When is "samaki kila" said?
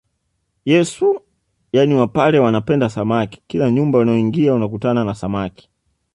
2.89-3.71